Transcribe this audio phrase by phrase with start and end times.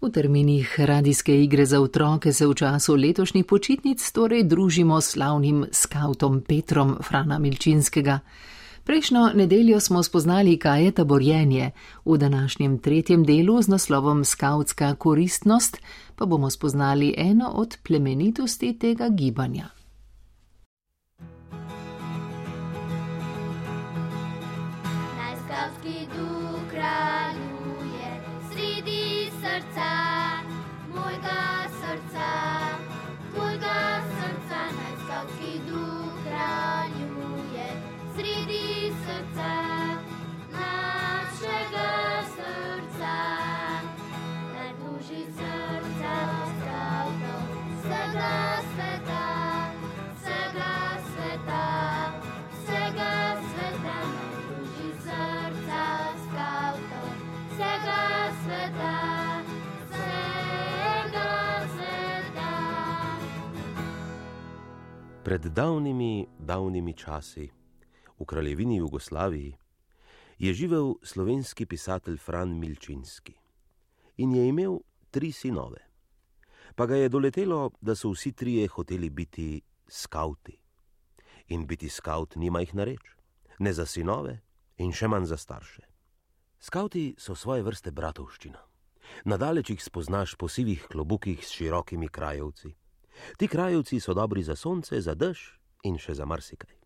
[0.00, 5.66] V terminih radijske igre za otroke se v času letošnjih počitnic torej družimo s slavnim
[5.72, 8.18] skautom Petrom Frana Milčinskega.
[8.84, 11.70] Prejšnjo nedeljo smo spoznali, kaj je taborjenje,
[12.04, 15.76] v današnjem tretjem delu z naslovom Skautska koristnost
[16.16, 19.79] pa bomo spoznali eno od plemenitosti tega gibanja.
[65.30, 67.44] Pred davnimi, davnimi časi,
[68.18, 69.52] v kraljevini Jugoslaviji,
[70.38, 73.36] je živel slovenski pisatelj Fran Milčinski
[74.16, 75.78] in je imel tri sinove.
[76.74, 80.58] Pa ga je doletelo, da so vsi trije hoteli biti skauti.
[81.54, 83.14] In biti skaut nima jih na reč,
[83.58, 84.40] ne za sinove
[84.82, 85.86] in še manj za starše.
[86.58, 88.66] Skauti so svoje vrste bratovščina.
[89.30, 92.74] Nadaleč jih spoznaš po sivih klobukih s širokimi krajovci.
[93.36, 96.80] Ti krajovci so dobri za sonce, za dež in še za marsikaj.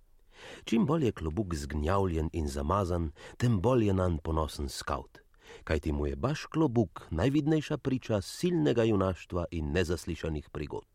[0.65, 5.21] Čim bolj je klobuk zgnjavljen in zamazan, tem bolj je nan ponosen skaut,
[5.65, 10.87] kajti mu je baš klobuk najvidnejša priča silnega junaštva in nezaslišanih prigod.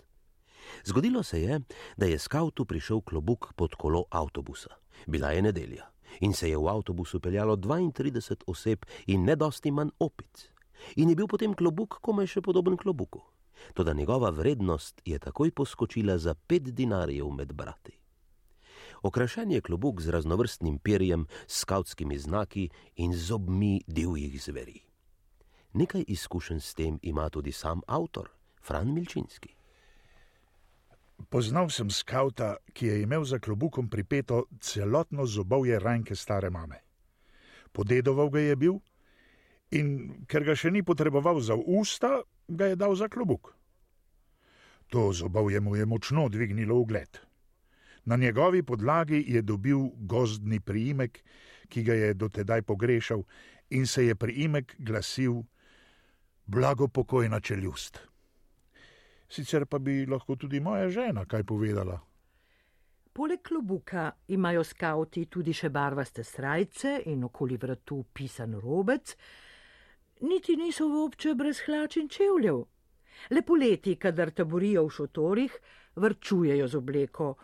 [0.85, 1.59] Zgodilo se je,
[1.97, 4.69] da je skautu prišel klobuk pod kolo avtobusa.
[5.07, 10.49] Bila je nedelja in se je v avtobusu peljalo 32 oseb in nedosti manj opic.
[10.95, 13.21] In je bil potem klobuk komaj še podoben klobuku
[13.73, 17.99] toda njegova vrednost je takoj poskočila za pet dinarjev med brati.
[19.01, 24.79] Okrašen je klobuk z raznovrstnim perjem, skautskimi znaki in zobmi divjih zveri.
[25.73, 28.29] Nekaj izkušenj s tem ima tudi sam avtor,
[28.61, 29.55] Fran Milčinski.
[31.29, 36.79] Poznal sem skauta, ki je imel za klobukom pripeto celotno zobovje rajnke stare mame.
[37.71, 38.79] Podedoval ga je bil
[39.71, 43.53] in ker ga še ni potreboval za usta, ga je dal za klobuk.
[44.89, 47.19] To zobovje mu je močno dvignilo ugled.
[48.05, 51.23] Na njegovi podlagi je dobil gozdni priimek,
[51.69, 53.23] ki ga je dotedaj pogrešal,
[53.69, 55.43] in se je priimek glasil:
[56.45, 57.99] Blago pokojna čeljust.
[59.29, 61.99] Sicer pa bi lahko tudi moja žena kaj povedala.
[63.13, 69.15] Poleg klobuka imajo skauti tudi še barvaste srajce in okoli vratu pisan robec,
[70.19, 72.63] niti niso v obče brez hlač in čevljev.
[73.29, 75.59] Le poleti, kadar taborijo v šotorih,
[75.95, 77.35] vrčujejo z obleko,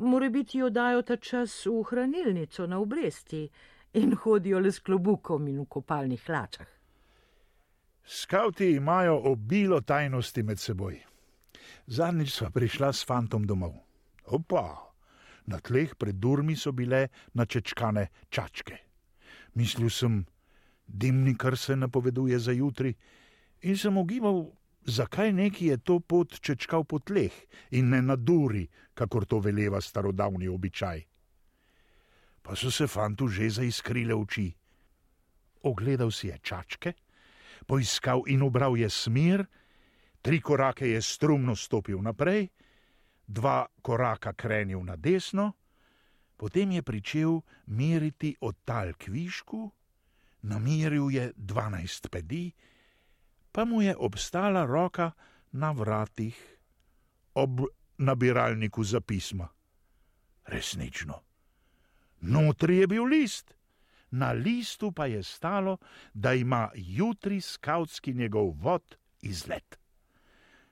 [0.00, 3.48] more biti jo dajo ta čas v hranilnico na obresti
[3.94, 6.68] in hodijo le s klobukom in v kopalnih hlačah.
[8.06, 11.00] Skauti imajo obilo tajnosti med seboj.
[11.86, 13.72] Zadnjič sva prišla s fantom domov.
[14.26, 14.92] Opa,
[15.46, 18.78] na tleh pred durmi so bile načečkane čačke.
[19.54, 20.24] Mislil sem,
[20.86, 22.94] dimnikar se napoveduje za jutri,
[23.62, 24.46] in sem ogibal,
[24.84, 27.32] zakaj neki je to pot čečkal po tleh
[27.70, 31.02] in ne na duri, kakor to veleva starodavni običaj.
[32.42, 34.54] Pa so se fantu že zaiskrile oči.
[35.62, 36.92] Ogledal si je čačke,
[37.66, 39.46] poiskal in obral je smer,
[40.22, 42.48] tri korake je strumno stopil naprej,
[43.26, 45.52] dva koraka krenil na desno,
[46.36, 49.75] potem je pričel meriti od tal k višku
[50.46, 52.52] namiril je dvanajst pedi,
[53.52, 55.10] pa mu je obstala roka
[55.52, 56.36] na vratih
[57.34, 57.66] ob
[57.98, 59.48] nabiralniku za pisma.
[60.46, 61.20] Resnično.
[62.20, 63.54] Notri je bil list,
[64.10, 65.78] na listu pa je stalo,
[66.14, 69.78] da ima jutri skautski njegov vod izlet.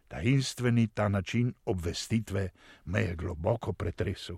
[0.08, 2.50] Tajinstveni ta način obvestitve
[2.84, 4.36] me je globoko pretresel.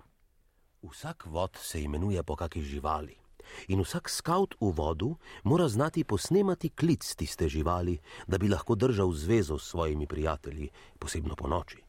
[0.81, 3.26] Vsak vod se imenuje po kakšni živali
[3.67, 7.97] in vsak skaut v vodu mora znati posnemati klic tiste živali,
[8.27, 11.83] da bi lahko držal zvezo s svojimi prijatelji, posebno po noči.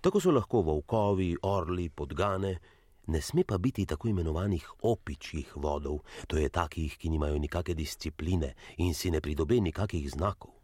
[0.00, 2.58] Tako so lahko volkovi, orli, podgane,
[3.06, 8.54] ne sme pa biti tako imenovanih opičjih vodov, to je takih, ki nimajo nikakšne discipline
[8.78, 10.54] in si ne pridobe nikakšnih znakov.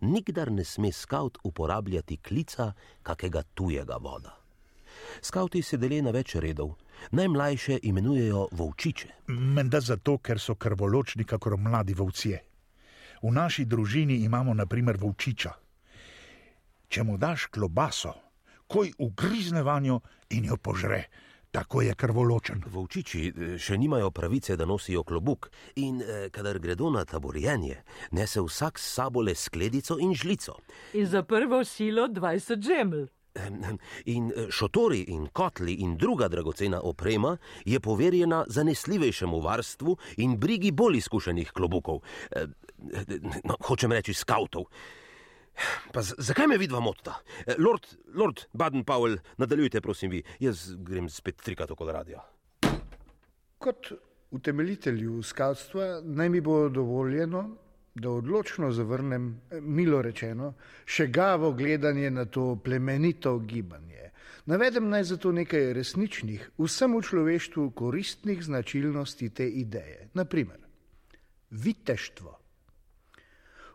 [0.00, 2.72] Nikdar ne sme skaut uporabljati klica
[3.02, 4.38] kakega tujega voda.
[5.20, 6.76] Skauti se delijo na več redov,
[7.10, 9.08] najmlajše imenujejo volčiče.
[9.26, 12.42] Menda zato, ker so krvoločni, kakor mladi volcije.
[13.22, 15.52] V naši družini imamo naprimer volčiča.
[16.88, 18.14] Če mu daš klobaso,
[18.66, 20.00] koj ugrizne vanjo
[20.30, 21.08] in jo požre,
[21.50, 22.62] tako je krvoločen.
[22.66, 28.40] Volčiči eh, še nimajo pravice, da nosijo klobuk in eh, kadar gredo na taborjenje, nese
[28.44, 30.58] vsak s sabo le skledico in žlico.
[30.94, 33.06] In za prvo silo 20 žeml.
[34.14, 40.70] In eh, šotori in kotli in druga dragocena oprema je poverjena zanesljivejšemu varstvu in brigi
[40.70, 42.00] bolj izkušenih klobukov,
[42.30, 42.46] eh,
[43.44, 44.64] no, hočem reči skavtov.
[45.92, 47.18] Pa zakaj me vidva motita?
[47.46, 50.22] Eh, Lord, Lord Baden-Powell, nadaljujte, prosim, vi.
[50.40, 52.22] Jaz grem spet trikrat okoli radia.
[53.58, 53.92] Kot
[54.30, 57.56] utemeljitelju skavtstva naj mi bo dovoljeno,
[58.00, 60.54] da odločno zavrnem, eh, milo rečeno,
[60.86, 64.10] še gavo gledanje na to plemenito gibanje.
[64.46, 70.08] Navedem naj zato nekaj resničnih, vsemu človeštvu koristnih značilnosti te ideje.
[70.14, 70.58] Naprimer,
[71.50, 72.38] viteštvo.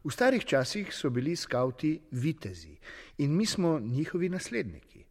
[0.03, 2.75] V starih časih so bili skavti vitezi
[3.17, 5.05] in mi smo njihovi nasledniki.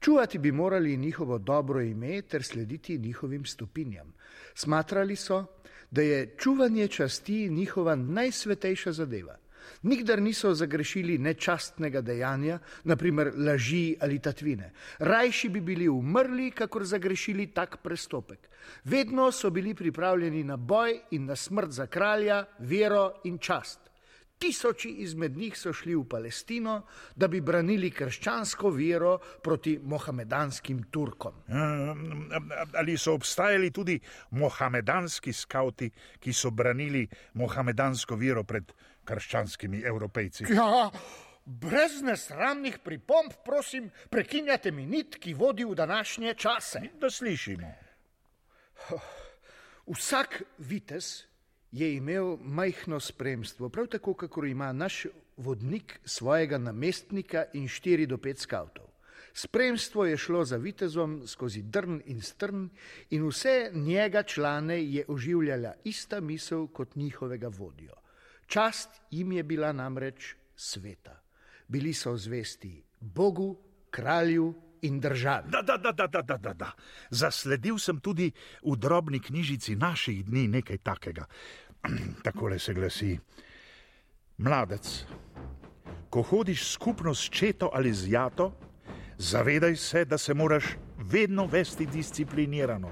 [0.00, 4.12] Čuvati bi morali njihovo dobro ime ter slediti njihovim stopinjam.
[4.54, 5.44] Smatrali so,
[5.90, 9.38] da je čuvanje časti njihova najsvetejša zadeva.
[9.82, 14.72] Nikdar niso zagrešili nečastnega dejanja, naprimer laži ali tatvine.
[14.98, 18.48] Rajši bi bili umrli, kakor zagrešili tak prestopek.
[18.84, 23.87] Vedno so bili pripravljeni na boj in na smrt za kralja, vero in čast.
[24.38, 26.82] Tisoči izmed njih so šli v Palestino,
[27.16, 31.42] da bi branili krščansko vero proti mohamedanskim Turkom.
[32.74, 33.98] Ali so obstajali tudi
[34.30, 35.90] mohamedanski skauti,
[36.20, 38.72] ki so branili mohamedansko vero pred
[39.04, 40.46] krščanskimi evropejci?
[40.54, 40.90] Ja,
[41.44, 46.82] brez nesramnih pripomb, prosim, prekinjate mi nit, ki vodi v današnje čase.
[47.00, 47.72] Da slišimo.
[49.88, 51.24] Vsak vitez
[51.72, 55.06] je imel majhno spremstvo, prav tako, kako ima naš
[55.36, 58.86] vodnik svojega namestnika in štiri do pet skavtov.
[59.32, 62.68] Spremstvo je šlo za vitezom skozi drn in strn,
[63.10, 67.94] in vse njega člane je oživljala ista misel kot njihovega vodjo.
[68.46, 71.22] Čast jim je bila namreč sveta.
[71.68, 73.56] Bili so zvesti Bogu,
[73.90, 75.50] kralju in državi.
[75.50, 76.72] Da, da, da, da, da, da, da, da.
[77.10, 78.32] Zasledil sem tudi
[78.62, 81.26] v drobni knjižici naših dni nekaj takega.
[82.26, 83.18] Takole se glasi:
[84.38, 85.04] Mladec,
[86.10, 88.52] ko hodiš skupno s četo ali z jato,
[89.18, 90.64] zavedaj se, da se moraš
[90.98, 92.90] vedno vesti disciplinirano.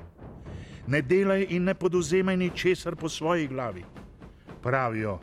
[0.87, 3.85] Ne delaj in ne poduzemaj ničesar po svoji glavi.
[4.63, 5.19] Pravijo,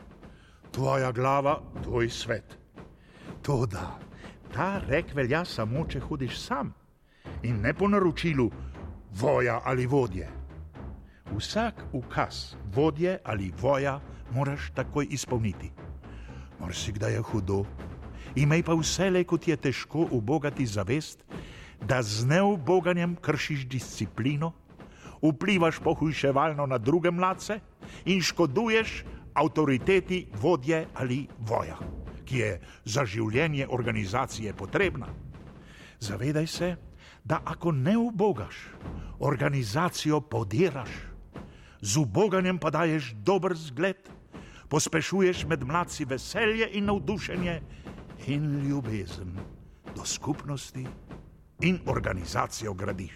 [0.70, 2.58] tvoja glava, tvoj svet.
[3.42, 4.03] To da
[4.54, 6.70] ta rek velja samo, če hodiš sam
[7.42, 8.46] in ne po naročilu
[9.18, 10.28] voja ali vodje.
[11.34, 13.98] Vsak ukaz vodje ali voja
[14.34, 15.72] moraš takoj izpolniti.
[16.60, 17.64] Morsi kdaj je hudo,
[18.36, 21.24] imej pa vse le, kot je težko ubogati zavest,
[21.82, 24.52] da z neuboganjem kršiš disciplino,
[25.22, 27.58] vplivaš pohujševalno na druge mladce
[28.04, 29.02] in škoduješ
[29.34, 35.08] avtoriteti vodje ali voja ki je za življenje organizacije potrebna.
[36.00, 36.76] Zavedaj se,
[37.24, 38.56] da ako ne ubogaš,
[39.18, 40.90] organizacijo podiraš,
[41.80, 44.08] z uboganjem pa daješ dober zgled,
[44.68, 47.60] pospešuješ med mladci veselje in navdušenje
[48.26, 49.36] in ljubezen
[49.96, 50.86] do skupnosti
[51.60, 53.14] in organizacijo gradiš.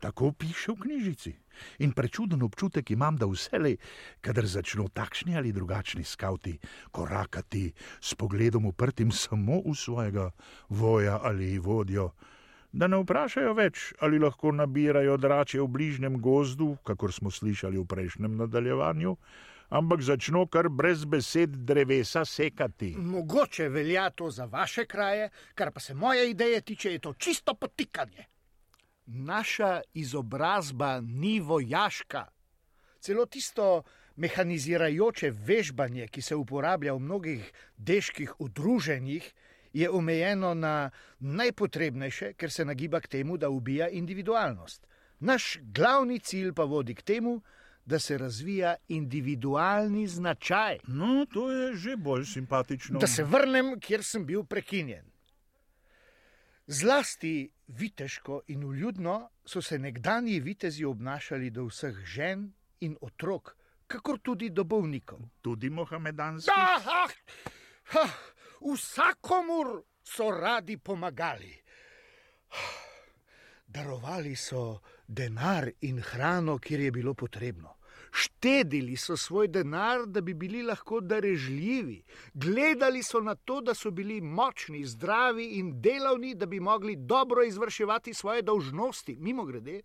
[0.00, 1.43] Tako piše v knjižici.
[1.78, 3.76] In prečuden občutek imam, da vselej,
[4.20, 6.58] kadar začnejo takšni ali drugačni skavti
[6.90, 10.30] korakati s pogledom uprtim samo v svojega
[10.68, 12.10] voja ali vodjo,
[12.72, 17.86] da ne vprašajo več, ali lahko nabirajo drače v bližnjem gozdu, kakor smo slišali v
[17.86, 19.16] prejšnjem nadaljevanju.
[19.74, 22.92] Ampak začnejo kar brez besed drevesa sekati.
[22.98, 27.54] Mogoče velja to za vaše kraje, kar pa se moje ideje tiče, je to čisto
[27.54, 28.26] potikanje.
[29.06, 32.26] Naša izobrazba ni vojaška.
[33.00, 33.82] Celo tisto
[34.16, 39.32] mehanizirajoče vežbanje, ki se uporablja v mnogih deških udruženjih,
[39.72, 44.86] je omejeno na najpotrebnejše, ker se nagiba k temu, da ubija individualnost.
[45.20, 47.40] Naš glavni cilj pa vodi k temu,
[47.84, 50.78] da se razvija individualni značaj.
[50.86, 52.98] No, to je že bolj simpatično.
[52.98, 55.04] Da se vrnem, kjer sem bil prekinjen.
[56.66, 63.56] Zlasti viteško in uljudno so se nekdanji vitezi obnašali do vseh žen in otrok,
[63.86, 65.18] kakor tudi do bolnikov.
[65.42, 66.46] Tudi mohamedanski.
[66.46, 67.10] Da, ah,
[68.00, 68.10] ah,
[68.72, 71.62] vsakomur so radi pomagali.
[73.66, 77.73] Darovali so denar in hrano, kjer je bilo potrebno.
[78.14, 82.02] Štedili so svoj denar, da bi bili lahko darežljivi,
[82.34, 87.42] gledali so na to, da so bili močni, zdravi in delavni, da bi mogli dobro
[87.42, 89.80] izvrševati svoje dolžnosti, mimo grede.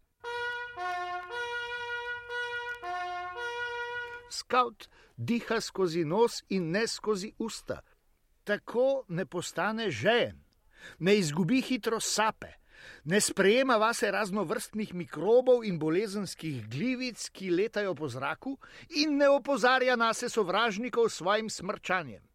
[4.29, 7.81] Skaut diha skozi nos in ne skozi usta.
[8.43, 10.43] Tako ne postane žejen,
[10.99, 12.58] ne izgubi hitro sape,
[13.03, 18.57] ne sprejema vase raznovrstnih mikrobov in bolezenskih glivic, ki letajo po zraku,
[18.89, 22.29] in ne opozarja nase sovražnikov s svojim smrčanjem.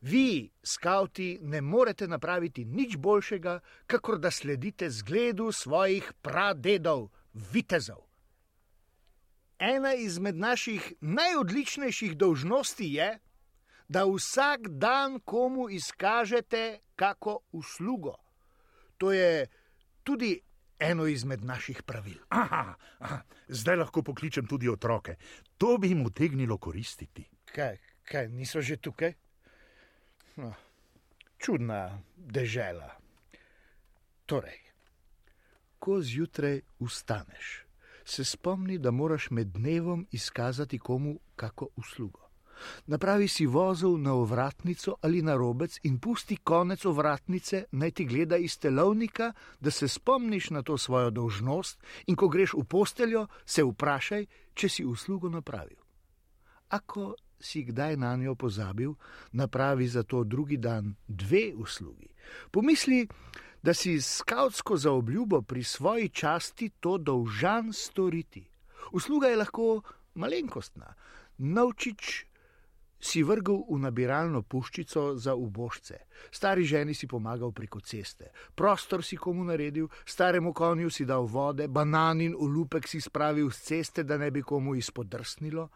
[0.00, 8.06] Vi, skavti, ne morete napraviti nič boljšega, kakor da sledite zgledu svojih pradedov, vitezov.
[9.58, 13.18] Ena izmed naših najodličnejših dolžnosti je,
[13.88, 18.14] da vsak dan komu izkažete kako uslugo.
[18.98, 19.46] To je
[20.02, 20.40] tudi
[20.78, 22.18] eno izmed naših pravil.
[22.28, 25.16] Aha, aha, zdaj lahko pokličem tudi otroke.
[25.58, 27.24] To bi jim utegnilo koristiti.
[27.54, 29.12] Kaj, kaj niso že tukaj?
[30.36, 30.52] No,
[31.38, 32.90] čudna dežela.
[34.26, 34.60] Torej,
[35.78, 37.62] ko zjutraj ustaneš,
[38.04, 42.25] se spomni, da moraš med dnevom izkazati komu kako uslugo.
[42.86, 48.36] Napravi si vozil na ovratnico ali na robec in pusti konec ovratnice, naj ti gleda
[48.36, 53.64] iz telovnika, da se spomniš na to svojo dolžnost in ko greš v posteljo, se
[53.64, 55.78] vprašaj, če si uslugo napravil.
[56.68, 58.94] Ako si kdaj na njo pozabil,
[59.32, 62.08] napravi za to drugi dan dve uslugi.
[62.50, 63.06] Pomisli,
[63.62, 68.48] da si skautsko zaobljubo pri svoji časti to dolžan storiti.
[68.92, 69.82] Usluga je lahko
[70.14, 70.94] malenkostna,
[71.38, 72.25] novčič
[73.06, 79.16] si vrgel v nabiralno puščico za ubožce, stari ženi si pomagal preko ceste, prostor si
[79.16, 84.30] komu naredil, staremu konju si dal vode, bananin ulupek si spravil z ceste, da ne
[84.34, 85.68] bi komu izpodrsnilo,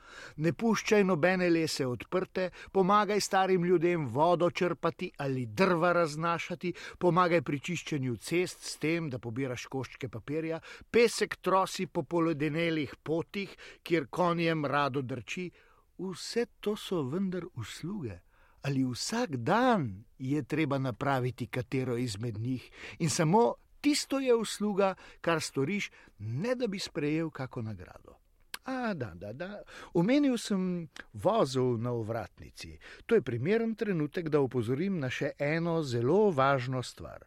[0.43, 7.61] ne puščaj nobene lese odprte, pomagaj starim ljudem vodo črpati ali drva raznašati, pomagaj pri
[7.61, 10.61] čiščenju cest s tem, da pobiraš koščke papirja,
[10.91, 15.51] pesek trosi po polodenelih potih, kjer konjem rado drči,
[16.01, 18.19] vse to so vendar usluge.
[18.63, 25.41] Ali vsak dan je treba napraviti katero izmed njih, in samo tisto je usluga, kar
[25.41, 28.17] storiš, ne da bi sprejel kako nagrado.
[28.65, 29.63] A, da, da, da.
[29.95, 32.79] Omenil sem vozil na ovratnici.
[33.07, 37.25] To je primeren trenutek, da opozorim na še eno zelo važno stvar.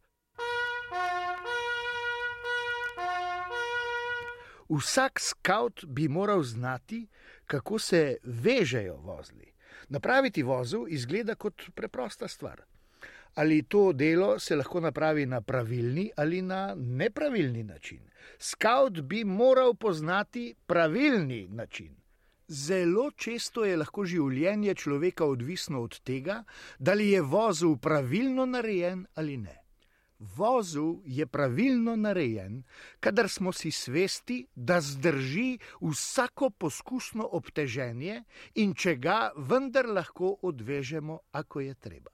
[4.70, 7.08] Vsak scout bi moral znati,
[7.53, 9.51] kako se vežejo vozli.
[9.89, 12.62] Napraviti vozel izgleda kot preprosta stvar.
[13.36, 18.00] Ali to delo se lahko napravi na pravilni ali na nepravilni način.
[18.39, 21.95] Scout bi moral poznati pravilni način.
[22.48, 26.43] Zelo često je lahko življenje človeka odvisno od tega,
[26.79, 29.62] da li je vozel pravilno narejen ali ne.
[30.24, 32.63] Vozu je pravilno narejen,
[33.00, 38.24] kadar smo si svesti, da zdrži vsako poskusno obteženje
[38.56, 42.12] in če ga vendar lahko odvežemo, ako je treba.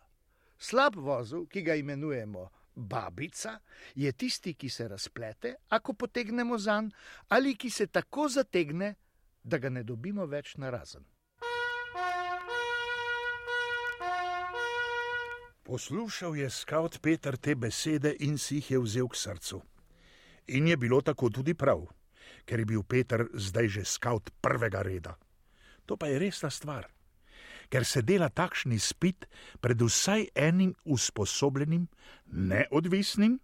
[0.57, 3.59] Slab vozu, ki ga imenujemo babica,
[3.95, 6.91] je tisti, ki se razplete, ako potegnemo zan,
[7.27, 8.95] ali ki se tako zategne,
[9.43, 10.69] da ga ne dobimo več na
[15.69, 19.59] Poslušal je skaut Peter te besede in si jih je vzel k srcu.
[20.47, 21.83] In je bilo tako tudi prav,
[22.45, 25.13] ker je bil Peter zdaj že skaut prvega reda.
[25.85, 26.87] To pa je resna stvar,
[27.69, 29.29] ker se dela takšni spit
[29.61, 31.85] pred vsaj enim usposobljenim,
[32.25, 33.37] neodvisnim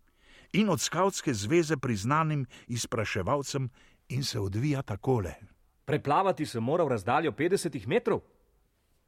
[0.54, 3.70] in od skautske zveze priznanim izpraševalcem
[4.10, 5.36] in se odvija takole.
[5.86, 8.26] Preplavati sem moral razdaljo 50 metrov,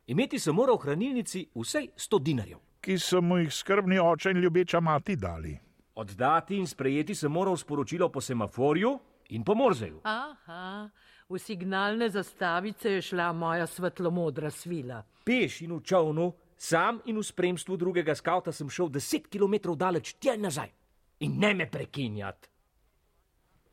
[0.06, 4.38] imeti sem moral v hranilnici vsej 100 dinarjev ki so mu jih skrbni oče in
[4.40, 5.52] ljubeča mati dali.
[5.96, 10.00] Oddati in sprejeti sem moral sporočilo po semaforju in po morzeju.
[10.04, 10.88] Aha,
[11.30, 15.02] v signalne zastavice je šla moja svetlomodra svila.
[15.26, 20.14] Peš in v čovnu, sam in v spremstvu drugega skavta sem šel deset km daleč
[20.16, 20.72] tja in nazaj.
[21.20, 22.48] In ne me prekinjati.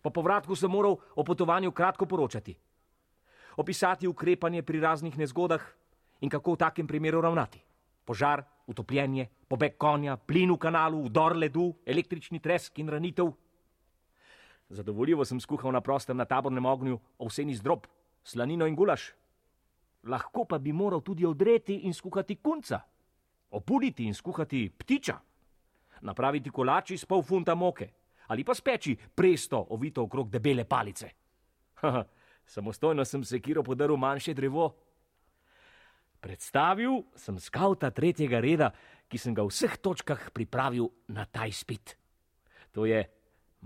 [0.03, 2.57] Po povratku sem moral o potovanju kratko poročati,
[3.57, 5.63] opisati ukrepanje pri raznih nezgodah
[6.21, 7.63] in kako v takem primeru ravnati.
[8.05, 13.33] Požar, utopljenje, pobeg konja, plin v kanalu, vdor ledu, električni tresk in ranitev.
[14.69, 17.87] Zadovoljivo sem skuhal na prostem na tabornem ognju ovseni zdrob,
[18.25, 19.13] slanino in gulaš.
[20.05, 22.81] Lahko pa bi moral tudi odreti in skuhati kunca,
[23.51, 25.19] opuliti in skuhati ptiča,
[26.01, 27.89] napraviti kolači s pol funta moke,
[28.27, 31.11] ali pa speči presto ovito okrog debele palice.
[31.75, 32.05] Haha,
[32.55, 34.75] samostojno sem sekiro podaril manjše drevo.
[36.25, 38.71] Predstavil sem skauta tretjega reda,
[39.13, 41.99] ki sem ga v vseh točkah pripravil na ta izpit.
[42.73, 43.05] To je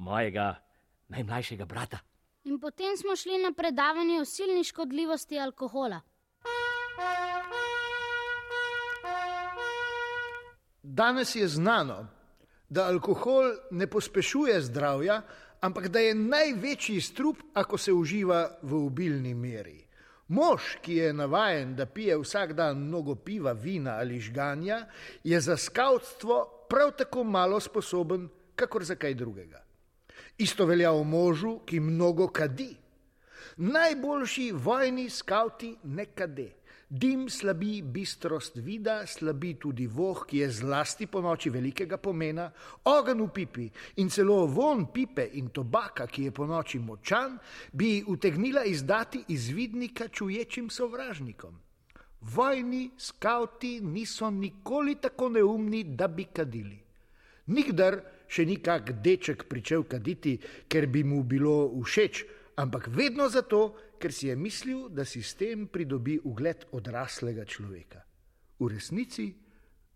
[0.02, 0.58] mojega
[1.14, 2.02] najmlajšega brata.
[2.50, 6.00] In potem smo šli na predavanje o silni škodljivosti alkohola.
[10.82, 12.06] Danes je znano,
[12.68, 15.22] da alkohol ne pospešuje zdravja,
[15.60, 19.87] ampak da je največji strup, ako se uživa v obilni meri.
[20.28, 24.86] Mož, ki je navaden, da pije vsak dan mnogo piva, vina ali žganja,
[25.24, 29.64] je za skautstvo prav tako malo sposoben, kakor za kaj drugega.
[30.38, 32.76] Isto velja o možu, ki mnogo kadi.
[33.56, 36.57] Najboljši vojni skauti ne kade.
[36.90, 42.46] Dim slabi bistrost vida, slabi tudi voh, ki je zlasti po noči velikega pomena,
[42.88, 43.66] ogen v pipi
[44.00, 47.36] in celo von pipe in tobaka, ki je po noči močan,
[47.72, 51.60] bi utegnila izdati izvidnika čuječim sovražnikom.
[52.20, 56.80] Vojni skauti niso nikoli tako neumni, da bi kadili.
[57.52, 58.00] Nikdar
[58.32, 62.24] še ni kak deček pričel kaditi, ker bi mu bilo všeč,
[62.56, 68.02] ampak vedno zato, ker si je mislil, da si s tem pridobi ugled odraslega človeka.
[68.58, 69.34] V resnici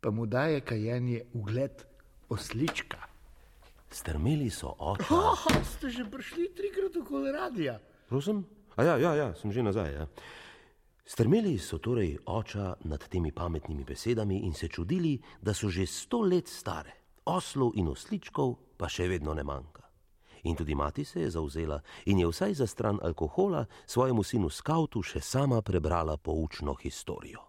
[0.02, 1.86] pa mu daje kajenje ugled
[2.28, 2.98] oslička.
[3.92, 5.12] Strmeli so oči.
[5.12, 7.78] Oh, ste že prišli trikrat okoli radia.
[8.08, 8.42] Prosim?
[8.76, 9.92] A ja, ja, ja, sem že nazaj.
[9.92, 10.06] Ja.
[11.04, 16.22] Strmeli so torej oča nad temi pametnimi besedami in se čudili, da so že sto
[16.24, 19.81] let stare, oslov in osličkov pa še vedno ne manjka.
[20.42, 25.02] In tudi mati se je zauzela in je vsaj za stran alkohola svojemu sinu skautu
[25.02, 27.46] še sama prebrala poučno historijo.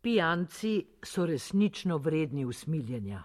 [0.00, 3.24] Pijanci so resnično vredni usmiljenja.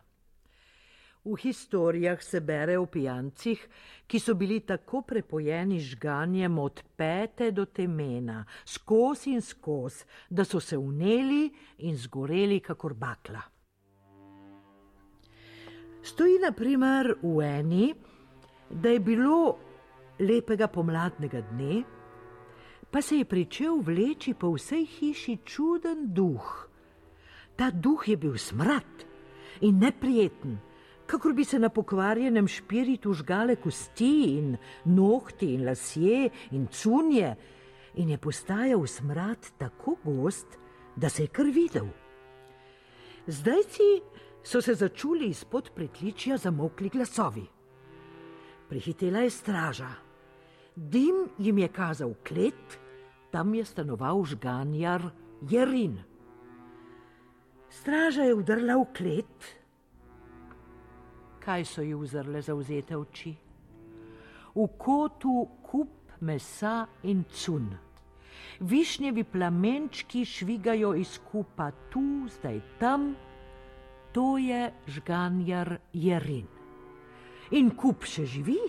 [1.24, 3.62] V historijah se bere o pijancih,
[4.08, 10.60] ki so bili tako prepojeni žganjem od pete do temena, skozi in skozi, da so
[10.60, 13.42] se uneli in zgoreli kakor bakla.
[16.04, 17.94] Stoji na primer v eni,
[18.74, 19.58] da je bilo
[20.20, 21.84] lepega pomladnega dne,
[22.92, 26.70] pa se je pričel vleči po vsej hiši čuden duh.
[27.56, 29.06] Ta duh je bil smrad
[29.62, 30.58] in neprijeten,
[31.06, 37.36] kakor bi se na pokvarjenem špiritu žgale kosti in nohti in lasje in cunje,
[37.96, 40.58] in je postajal smrad tako gost,
[40.96, 41.88] da se je kar videl.
[43.28, 44.02] Zdaj si
[44.44, 47.53] so se začuli izpod pritličja zamokli glasovi.
[48.74, 49.90] Prihitela je straža.
[50.76, 52.80] Dim jim je kazal klet,
[53.32, 55.04] tam je stanoval žganjar
[55.50, 56.00] Jerin.
[57.70, 59.46] Straža je udrla v klet.
[61.46, 63.36] Kaj so ji uzrle zauzete oči?
[64.56, 67.70] V kotu kup mesa in cun.
[68.60, 73.14] Višnjevi plamenčki švigajo iz kupa tu, zdaj tam,
[74.18, 76.53] to je žganjar Jerin
[77.54, 78.60] in kup še živi,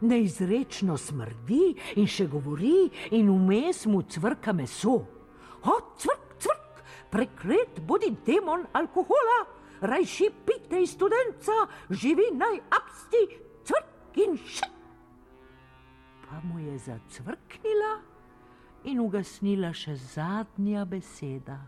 [0.00, 5.00] neizrečno smrdi in še govori, in vmes mu cvrka meso.
[5.62, 9.38] O, cvrk, cvrk, preklet bodi demon alkohola,
[9.80, 13.24] rajši pite iz studenca, živi naj absti,
[13.66, 14.70] cvrk in še.
[16.28, 17.96] Pa mu je zacvrknila
[18.90, 21.58] in ugasnila še zadnja beseda.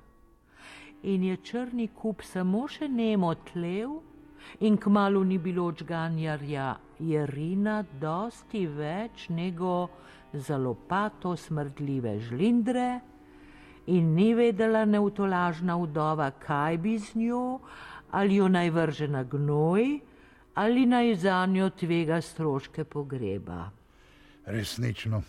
[1.02, 4.02] In je črni kup samo še nemo tlev,
[4.60, 9.88] in kmalo ni bilo odžganjarja Jerina, dosti več nego
[10.32, 13.00] za lopato smrdljive žlindre,
[13.86, 17.58] in ni vedela neutolažna vdova, kaj bi z njo,
[18.10, 20.00] ali jo naj vrže na gnoj,
[20.54, 23.70] ali naj za njo tvega stroške pogreba.
[24.46, 25.22] Resnično,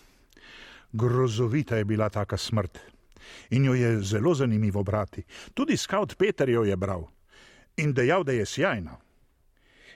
[0.92, 2.80] grozovita je bila taka smrt.
[3.50, 5.24] In jo je zelo zanimivo brati.
[5.54, 7.06] Tudi scout Peter jo je bral
[7.78, 8.98] in dejal, da je sjajna.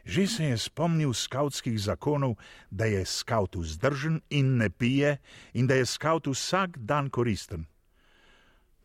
[0.05, 2.35] Že se je spomnil skautskih zakonov,
[2.69, 5.17] da je skaut vzdržen in ne pije,
[5.53, 7.65] in da je skaut vsak dan koristen.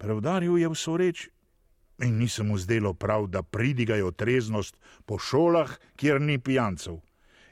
[0.00, 1.28] Preudaril je vso reč
[2.02, 6.96] in ni se mu zdelo prav, da pridigajo treznost po šolah, kjer ni pijancev,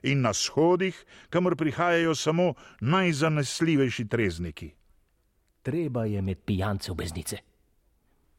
[0.03, 4.70] in na shodih, kamor prihajajo samo najzanesljivejši trezniki.
[5.62, 7.37] Treba je med pijance obeznice.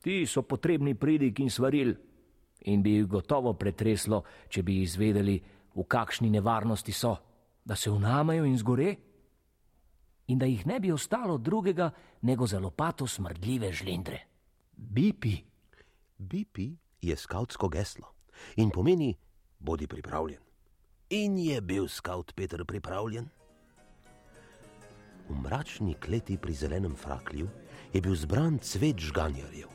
[0.02, 1.94] Ti so potrebni pridig in svaril,
[2.65, 5.39] in bi jih gotovo pretreslo, če bi izvedeli,
[5.76, 7.15] v kakšni nevarnosti so,
[7.63, 8.95] da se unamajo in zgore,
[10.28, 11.91] in da jih ne bi ostalo drugega,
[12.22, 14.19] nego za lopato smrdljive žlindre.
[14.76, 15.38] Bipi.
[16.17, 16.69] Bipi
[17.02, 18.13] je skautsko geslo
[18.56, 19.15] in pomeni:
[19.60, 20.39] bodi pripravljen.
[21.10, 23.30] In je bil scout Peter pripravljen?
[25.30, 27.50] V mračni kleti pri zelenem fraklju
[27.93, 29.67] je bil zbran cvet žganjarjev.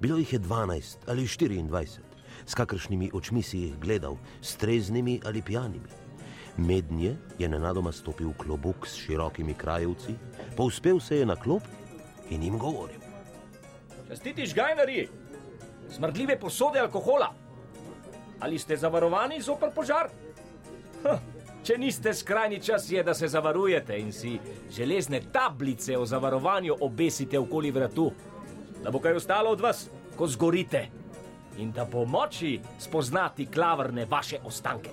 [0.00, 2.00] Bilo jih je 12 ali 24,
[2.46, 5.88] s kakršnimi očmi si jih gledal, streznimi ali pijanimi.
[6.56, 10.14] Mednje je nenadoma stopil klobuk s širokimi krajevci,
[10.56, 11.62] povzpel se je na klop
[12.30, 13.00] in jim govoril.
[14.08, 15.08] Častiti žgajnari,
[15.90, 17.34] smrdljive posode alkohola.
[18.40, 20.08] Ali ste zavarovani zoper požar?
[21.04, 21.18] Ha,
[21.64, 24.38] če niste, skrajni čas je, da se zavarujete in si
[24.72, 28.10] železne tablice o zavarovanju obesite okoli vratu,
[28.84, 30.88] da bo kaj ostalo od vas, ko zgorite
[31.60, 34.90] in da bo moči spoznati klavrne vaše ostanke.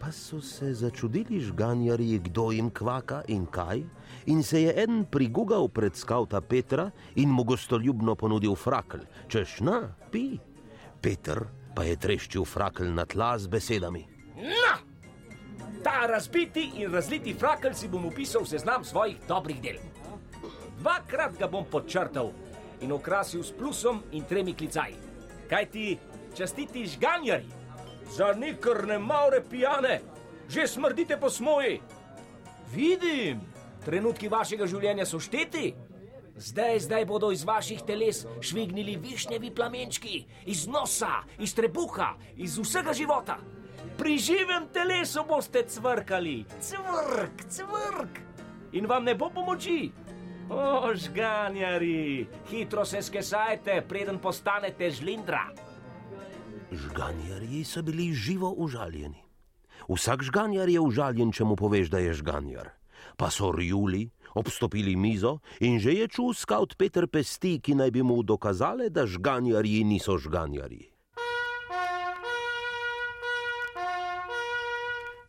[0.00, 3.82] Pa so se začudili žganjarji, kdo jim kvaka in kaj,
[4.26, 9.94] in se je en prigugal pred skavta Petra in mu gostoljubno ponudil frakl, češ na,
[10.10, 10.38] pi.
[11.00, 14.06] Peter pa je treščil frakl na tla z besedami.
[14.36, 14.78] Na!
[15.84, 19.78] Ta razbiti in razliti frakl si bom upisal v seznam svojih dobrih del.
[20.80, 22.32] Dvakrat ga bom podčrtal
[22.80, 25.09] in okrasil s plusom in tremi klicaji.
[25.50, 25.98] Kaj ti
[26.36, 27.46] častiti žganjari,
[28.10, 30.00] za nikrne maure pijane,
[30.48, 31.80] že smrdite po smoji.
[32.74, 33.40] Vidim,
[33.84, 35.72] trenutki vašega življenja so šteti.
[36.40, 42.94] Zdaj, zdaj bodo iz vaših teles švignili višnjevi plamenčki, iz nosa, iz trebuha, iz vsega
[42.96, 43.36] života.
[43.98, 48.22] Pri živem telesu boste cvrkali, cvrk, cvrk.
[48.72, 49.90] In vam ne bo pomoči.
[50.50, 55.46] O, žganjari, hitro se skesajte, preden postanete žlindra.
[56.72, 59.22] Žganjarji so bili živo užaljeni.
[59.88, 62.74] Vsak žganjar je užaljen, če mu poveš, da je žganjar.
[63.16, 68.02] Pa so rjuli, obstopili mizo in že je čul scout Peter Pesti, ki naj bi
[68.02, 70.90] mu dokazale, da žganjarji niso žganjarji.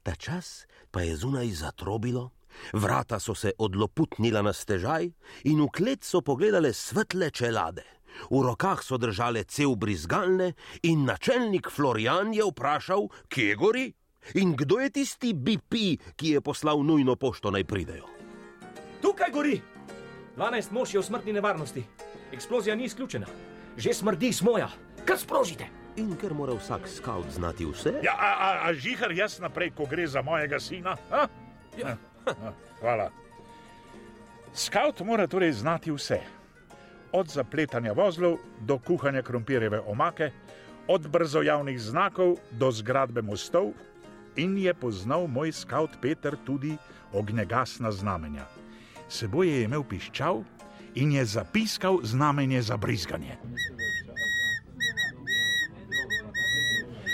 [0.04, 2.32] Ta čas pa je zunaj zatrobilo,
[2.74, 5.10] vrata so se odloputnila na stežaj
[5.44, 7.84] in v klet so pogledale svetle čelade.
[8.30, 13.88] V rokah so držale cel brizgalne in načelnik Florian je vprašal, kje gori
[14.36, 15.74] in kdo je tisti BP,
[16.16, 18.06] ki je poslal nujno pošto naj pridejo.
[19.02, 19.62] Tukaj gori!
[20.38, 21.84] 12 mož je v smrtni nevarnosti.
[22.32, 23.28] Eksplozija ni izključena.
[23.78, 24.70] Že smrdi smoja.
[25.06, 25.68] Kar sprožite!
[26.00, 29.86] In ker mora vsak scout znati vse, Ja, a, a, a žihar jaz naprej, ko
[29.86, 30.96] gre za mojega sina?
[31.12, 31.28] A?
[31.78, 31.88] Ja.
[31.88, 32.11] A,
[32.80, 33.10] Hvala.
[34.54, 36.20] Scout mora torej znati vse.
[37.12, 40.32] Od zapletanja vozlov do kuhanja krompirjeve omake,
[40.88, 43.72] od brzojavnih znakov do zgradbe mostov,
[44.36, 46.78] in je poznal moj scout Peter tudi
[47.14, 48.46] ognjegasna znamenja.
[49.10, 50.44] Seboj je imel piščal
[50.96, 53.38] in je zapiskal znamenje za brizganje.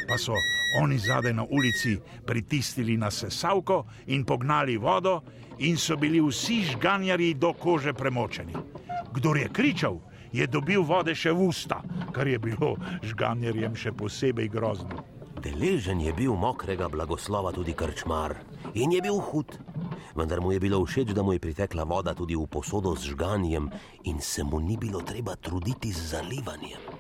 [0.08, 5.22] pa so oni zadaj na ulici pritisnili na sesalko in pognali vodo,
[5.60, 8.54] in so bili vsi žganjari do kože premočeni.
[9.14, 10.00] Kdor je kričal,
[10.32, 11.82] je dobil vode še v usta,
[12.14, 15.18] kar je bilo žganjarjem še posebej grozno.
[15.48, 18.36] deležen je bil mokrega blagoslova tudi krčmar
[18.74, 19.58] in je bil hud.
[20.16, 23.70] Vendar mu je bilo všeč, da mu je pritekla voda tudi v posodo z žganjem
[24.04, 26.97] in se mu ni bilo treba truditi z zalivanjem.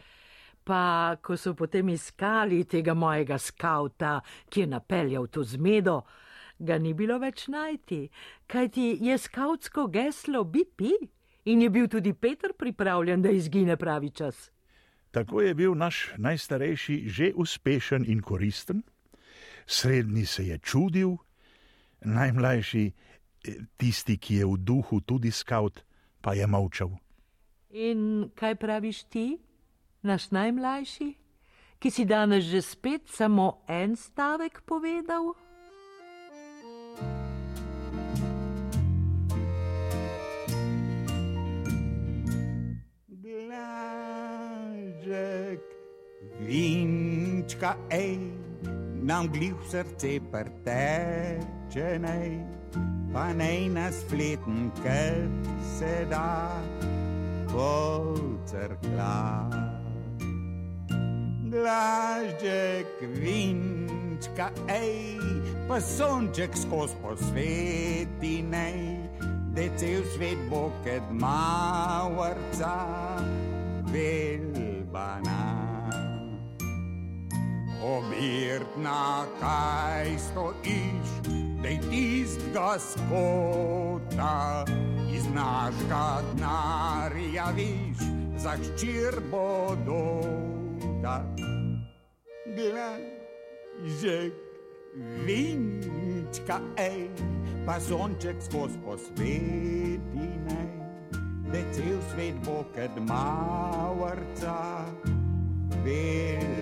[0.67, 6.01] Pa ko so potem iskali tega mojega skauta, ki je napeljal to zmedo,
[6.60, 8.01] ga ni bilo več najti,
[8.51, 10.91] kajti je skautsko geslo BP
[11.47, 14.49] in je bil tudi Peter pripravljen, da izgine pravi čas.
[15.12, 18.84] Tako je bil naš najstarejši že uspešen in koristen,
[19.65, 21.17] srednji se je čudil,
[22.01, 22.86] najmlajši,
[23.47, 25.84] eh, tisti, ki je v duhu tudi skaut,
[26.21, 26.91] pa je molčal.
[27.71, 29.38] In kaj praviš ti,
[30.08, 31.20] naš najmlajši,
[31.78, 35.36] ki si danes že spet samo en stavek povedal?
[43.28, 43.60] Blažek,
[46.39, 48.24] vinčka, ej,
[49.04, 52.39] nam glih v srce prteče, nej,
[53.12, 55.28] pa nej nas fleten, ker
[55.78, 56.58] se da
[57.52, 59.77] polcrkla.
[61.48, 65.16] Blažek, vinčka, ej,
[65.68, 69.00] pa sonček skozi posveti, nej,
[69.56, 72.76] da cel svet bo kot mavrca
[73.88, 75.40] velbana.
[77.80, 81.08] Obirtna, kaj stojiš,
[81.64, 84.66] da je tistega skota
[85.16, 88.04] iz našega denarja viš,
[88.36, 90.57] za ščir bodo
[91.02, 91.24] da.
[92.56, 94.34] Glažek,
[95.26, 97.10] Vinčka, ej,
[97.66, 100.62] pa sonček skozi posvetine,
[101.52, 104.86] da cel svet bo kad mavrca,
[105.84, 106.57] belbana.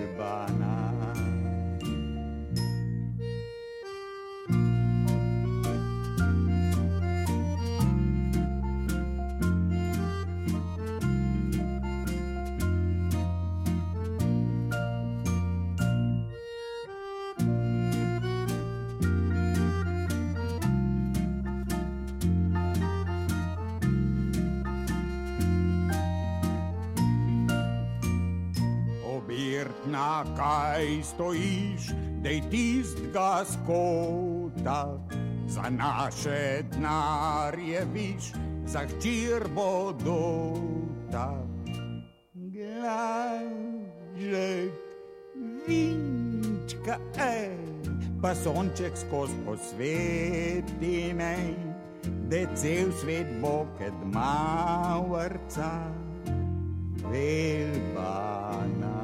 [30.36, 34.98] Kaj stojiš, dej tistga skota,
[35.46, 38.32] za naše denarje viš,
[38.66, 41.42] za hčir bodota.
[42.34, 43.12] Glažek,
[45.68, 47.56] vinčka, ej,
[48.22, 51.36] pa sonček skozi posvetine,
[52.28, 55.70] da cel svet bo kad mavrca.
[57.12, 58.95] Velbana.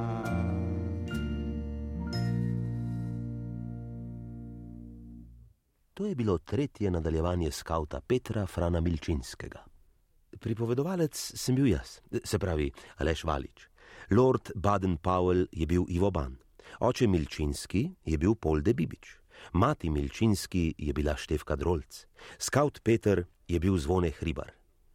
[6.02, 9.60] To je bilo tretje nadaljevanje skauta Petra Frana Milčinskega.
[10.40, 13.68] Pripovedovalec sem bil jaz, se pravi Aleš Valič.
[14.10, 16.34] Lord Baden-Powell je bil Ivo Ban,
[16.80, 19.12] oče Milčinski je bil Polde Bibič,
[19.52, 22.06] mati Milčinski je bila Števka Drolc,
[22.38, 24.50] skaut Peter je bil Zvone Hribar.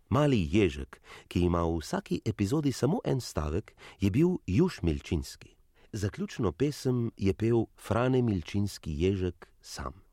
[0.10, 5.56] Mali ježek, ki ima v vsaki epizodi samo en stavek, je bil Juž Milčinski.
[5.94, 10.07] Zaključno pesem je pel Frane Milčinski ježek sam.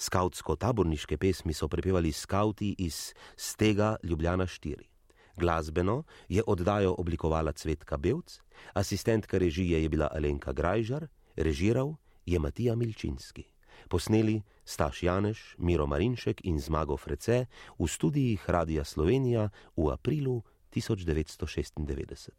[0.00, 4.74] Skautsko-taborniške pesmi so prepevali skauti iz Stega Ljubljana 4.
[5.36, 8.40] Glasbeno je oddajo oblikovala Cvetka Belc,
[8.72, 11.94] asistentka režije je bila Alenka Grajžar, režiral
[12.26, 13.44] je Matija Milčinski.
[13.88, 17.46] Posneli Staš Janeš, Miro Marinšek in Zmago Frece
[17.78, 20.42] v studijih Radia Slovenija v aprilu
[20.74, 22.30] 1996.